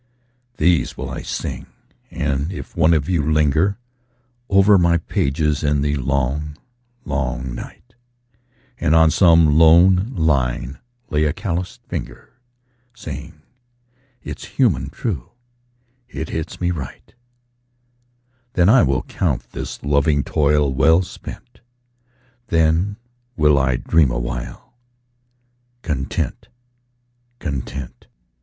These 0.57 0.97
will 0.97 1.11
I 1.11 1.21
sing, 1.21 1.67
and 2.09 2.51
if 2.51 2.75
one 2.75 2.95
of 2.95 3.07
you 3.07 3.21
linger 3.21 3.77
Over 4.49 4.79
my 4.79 4.97
pages 4.97 5.63
in 5.63 5.81
the 5.81 5.95
Long, 5.95 6.57
Long 7.05 7.53
Night, 7.53 7.93
And 8.79 8.95
on 8.95 9.11
some 9.11 9.59
lone 9.59 10.11
line 10.15 10.79
lay 11.11 11.25
a 11.25 11.33
calloused 11.33 11.83
finger, 11.85 12.31
Saying: 12.95 13.43
"It's 14.23 14.45
human 14.57 14.89
true 14.89 15.33
it 16.09 16.29
hits 16.29 16.59
me 16.59 16.71
right"; 16.71 17.13
Then 18.53 18.69
will 18.87 19.03
I 19.05 19.13
count 19.13 19.51
this 19.51 19.83
loving 19.83 20.23
toil 20.23 20.73
well 20.73 21.03
spent; 21.03 21.61
Then 22.47 22.97
will 23.37 23.59
I 23.59 23.75
dream 23.75 24.09
awhile 24.09 24.73
content, 25.83 26.47
content. 27.37 28.07